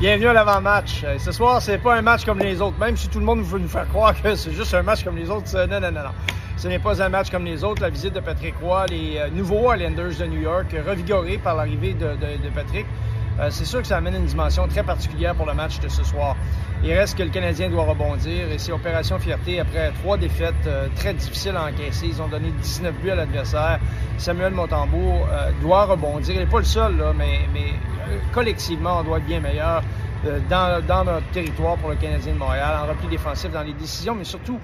Bienvenue 0.00 0.26
à 0.26 0.32
l'avant-match. 0.32 1.02
Euh, 1.04 1.18
Ce 1.18 1.30
soir, 1.30 1.62
c'est 1.62 1.78
pas 1.78 1.94
un 1.94 2.02
match 2.02 2.24
comme 2.24 2.40
les 2.40 2.60
autres, 2.60 2.76
même 2.78 2.96
si 2.96 3.08
tout 3.08 3.20
le 3.20 3.24
monde 3.24 3.42
veut 3.42 3.60
nous 3.60 3.68
faire 3.68 3.88
croire 3.88 4.20
que 4.20 4.34
c'est 4.34 4.50
juste 4.50 4.74
un 4.74 4.82
match 4.82 5.04
comme 5.04 5.16
les 5.16 5.30
autres. 5.30 5.46
Non, 5.54 5.80
non, 5.80 5.92
non, 5.92 6.02
non. 6.02 6.10
Ce 6.56 6.66
n'est 6.66 6.80
pas 6.80 7.00
un 7.00 7.08
match 7.08 7.30
comme 7.30 7.44
les 7.44 7.62
autres. 7.62 7.80
La 7.80 7.90
visite 7.90 8.12
de 8.12 8.18
Patrick 8.18 8.56
Roy, 8.60 8.86
les 8.86 9.18
euh, 9.18 9.30
nouveaux 9.30 9.72
Islanders 9.72 10.16
de 10.18 10.26
New 10.26 10.40
York, 10.40 10.74
revigorés 10.84 11.38
par 11.38 11.54
l'arrivée 11.54 11.94
de, 11.94 12.08
Patrick, 12.52 12.86
euh, 13.38 13.48
c'est 13.50 13.64
sûr 13.64 13.82
que 13.82 13.86
ça 13.86 13.98
amène 13.98 14.16
une 14.16 14.26
dimension 14.26 14.66
très 14.66 14.82
particulière 14.82 15.36
pour 15.36 15.46
le 15.46 15.54
match 15.54 15.78
de 15.78 15.88
ce 15.88 16.02
soir. 16.02 16.36
Il 16.82 16.92
reste 16.92 17.16
que 17.16 17.22
le 17.22 17.30
Canadien 17.30 17.70
doit 17.70 17.84
rebondir 17.84 18.50
et 18.50 18.58
c'est 18.58 18.72
Opération 18.72 19.18
Fierté 19.20 19.60
après 19.60 19.92
trois 20.02 20.18
défaites 20.18 20.68
très 20.96 21.14
difficiles 21.14 21.56
à 21.56 21.66
encaisser. 21.66 22.08
Ils 22.08 22.20
ont 22.20 22.28
donné 22.28 22.50
19 22.60 22.94
buts 23.00 23.10
à 23.10 23.14
l'adversaire. 23.14 23.78
Samuel 24.18 24.52
Montembourg 24.52 25.26
euh, 25.30 25.50
doit 25.60 25.84
rebondir. 25.86 26.34
Il 26.34 26.40
n'est 26.40 26.46
pas 26.46 26.58
le 26.58 26.64
seul, 26.64 26.96
là, 26.96 27.12
mais, 27.16 27.40
collectivement, 28.32 28.98
on 29.00 29.04
doit 29.04 29.18
être 29.18 29.26
bien 29.26 29.40
meilleur 29.40 29.82
euh, 30.26 30.38
dans, 30.48 30.84
dans 30.86 31.04
notre 31.04 31.28
territoire 31.30 31.76
pour 31.76 31.90
le 31.90 31.96
Canadien 31.96 32.32
de 32.34 32.38
Montréal, 32.38 32.78
en 32.82 32.88
repli 32.88 33.08
défensif 33.08 33.50
dans 33.50 33.62
les 33.62 33.74
décisions, 33.74 34.14
mais 34.14 34.24
surtout 34.24 34.58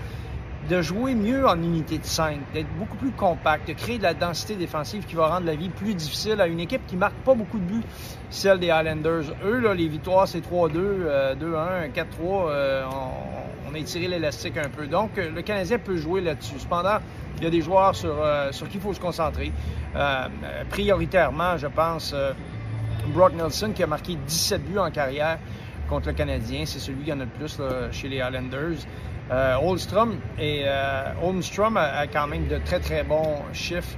de 0.69 0.83
jouer 0.83 1.15
mieux 1.15 1.47
en 1.49 1.57
unité 1.57 1.99
de 1.99 2.05
5, 2.05 2.39
d'être 2.55 2.69
beaucoup 2.79 2.97
plus 2.97 3.11
compact, 3.11 3.67
de 3.69 3.73
créer 3.73 3.99
de 3.99 4.03
la 4.03 4.15
densité 4.15 4.55
défensive 4.55 5.05
qui 5.05 5.15
va 5.15 5.27
rendre 5.27 5.47
la 5.47 5.55
vie 5.55 5.69
plus 5.69 5.95
difficile 5.95 6.41
à 6.41 6.47
une 6.47 6.61
équipe 6.61 6.87
qui 6.87 6.97
marque 6.97 7.17
pas 7.25 7.35
beaucoup 7.35 7.59
de 7.59 7.65
buts, 7.65 7.83
celle 8.29 8.61
des 8.61 8.71
Highlanders. 8.71 9.35
Eux, 9.45 9.59
là, 9.59 9.75
les 9.75 9.89
victoires, 9.89 10.29
c'est 10.29 10.41
3-2, 10.41 10.73
euh, 10.77 11.35
2-1, 11.35 11.91
4-3. 11.93 12.49
euh, 12.49 12.85
on, 13.69 13.75
a 13.75 13.79
étiré 13.79 14.09
l'élastique 14.09 14.57
un 14.59 14.69
peu. 14.69 14.87
Donc, 14.87 15.19
euh, 15.19 15.31
le 15.35 15.43
Canadien 15.43 15.79
peut 15.79 15.97
jouer 15.97 16.21
là-dessus. 16.21 16.59
Cependant, 16.59 16.99
il 17.39 17.45
y 17.45 17.47
a 17.47 17.51
des 17.51 17.63
joueurs 17.63 17.95
sur, 17.95 18.15
euh, 18.23 18.53
sur 18.53 18.69
qui 18.69 18.77
il 18.77 18.81
faut 18.81 18.93
se 18.93 19.01
concentrer. 19.01 19.53
Prioritairement, 20.71 21.57
je 21.57 21.67
pense, 21.67 22.15
Brock 23.09 23.35
Nelson 23.35 23.73
qui 23.75 23.83
a 23.83 23.87
marqué 23.87 24.17
17 24.27 24.65
buts 24.65 24.79
en 24.79 24.91
carrière 24.91 25.39
contre 25.89 26.09
le 26.09 26.15
Canadien. 26.15 26.65
C'est 26.67 26.79
celui 26.79 27.05
qui 27.05 27.13
en 27.13 27.21
a 27.21 27.25
le 27.25 27.31
plus 27.31 27.61
chez 27.93 28.09
les 28.09 28.21
Highlanders. 28.21 28.87
Euh, 29.31 29.57
Holmstrom, 29.63 30.17
et, 30.39 30.63
euh, 30.65 31.13
Holmstrom 31.23 31.77
a, 31.77 32.07
quand 32.09 32.27
même 32.27 32.49
de 32.49 32.59
très 32.59 32.81
très 32.81 33.05
bons 33.05 33.37
chiffres 33.53 33.97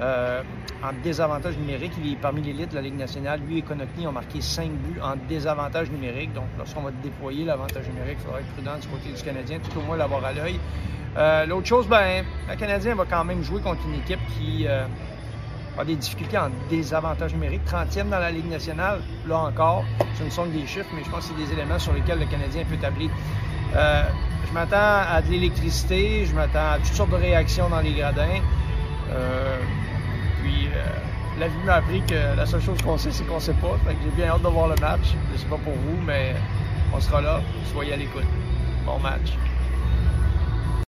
euh, 0.00 0.42
en 0.82 0.92
désavantage 1.02 1.58
numérique. 1.58 1.92
Il 2.02 2.12
est 2.12 2.16
parmi 2.16 2.40
l'élite 2.40 2.70
de 2.70 2.76
la 2.76 2.80
Ligue 2.80 2.96
nationale. 2.96 3.40
Lui 3.46 3.58
et 3.58 3.62
Konopny 3.62 4.06
ont 4.06 4.12
marqué 4.12 4.40
5 4.40 4.70
buts 4.70 5.00
en 5.02 5.16
désavantage 5.28 5.90
numérique. 5.90 6.32
Donc 6.32 6.46
lorsqu'on 6.56 6.80
va 6.80 6.92
déployer 7.02 7.44
l'avantage 7.44 7.86
numérique, 7.88 8.18
il 8.20 8.24
faudra 8.24 8.40
être 8.40 8.52
prudent 8.54 8.78
du 8.80 8.88
côté 8.88 9.12
du 9.14 9.22
Canadien, 9.22 9.58
tout 9.58 9.78
au 9.78 9.82
moins 9.82 9.98
l'avoir 9.98 10.24
à 10.24 10.32
l'œil. 10.32 10.58
Euh, 11.16 11.44
L'autre 11.46 11.66
chose, 11.66 11.88
ben, 11.88 12.24
le 12.48 12.56
Canadien 12.56 12.94
va 12.94 13.04
quand 13.04 13.24
même 13.24 13.42
jouer 13.42 13.60
contre 13.60 13.80
une 13.86 14.00
équipe 14.00 14.20
qui 14.38 14.66
euh, 14.66 14.84
a 15.78 15.84
des 15.84 15.96
difficultés 15.96 16.38
en 16.38 16.50
désavantage 16.68 17.32
numérique. 17.32 17.62
30e 17.66 18.08
dans 18.08 18.18
la 18.18 18.30
Ligue 18.30 18.48
nationale, 18.48 19.00
là 19.26 19.38
encore, 19.38 19.84
ce 20.18 20.24
ne 20.24 20.30
sont 20.30 20.44
que 20.44 20.58
des 20.58 20.66
chiffres, 20.66 20.90
mais 20.94 21.02
je 21.04 21.10
pense 21.10 21.28
que 21.28 21.34
c'est 21.34 21.44
des 21.46 21.52
éléments 21.52 21.78
sur 21.78 21.92
lesquels 21.92 22.18
le 22.18 22.26
Canadien 22.26 22.64
peut 22.68 22.76
tabler. 22.76 23.10
Euh, 23.76 24.02
je 24.48 24.52
m'attends 24.52 25.02
à 25.08 25.22
de 25.22 25.30
l'électricité, 25.30 26.26
je 26.26 26.34
m'attends 26.34 26.72
à 26.72 26.78
toutes 26.78 26.94
sortes 26.94 27.10
de 27.10 27.16
réactions 27.16 27.68
dans 27.68 27.80
les 27.80 27.92
gradins. 27.92 28.40
Euh, 29.10 29.58
puis, 30.42 30.66
euh, 30.66 30.84
la 31.38 31.48
vie 31.48 31.64
m'a 31.64 31.74
appris 31.74 32.02
que 32.02 32.36
la 32.36 32.46
seule 32.46 32.62
chose 32.62 32.80
qu'on 32.82 32.98
sait, 32.98 33.12
c'est 33.12 33.24
qu'on 33.24 33.40
sait 33.40 33.54
pas. 33.54 33.78
J'ai 33.86 34.10
bien 34.10 34.32
hâte 34.32 34.42
de 34.42 34.48
voir 34.48 34.68
le 34.68 34.76
match. 34.76 35.14
Je 35.32 35.38
sais 35.38 35.46
pas 35.46 35.58
pour 35.58 35.72
vous, 35.72 35.98
mais 36.04 36.34
on 36.92 37.00
sera 37.00 37.20
là. 37.20 37.40
Soyez 37.72 37.94
à 37.94 37.96
l'écoute. 37.96 38.26
Bon 38.84 38.98
match. 38.98 39.32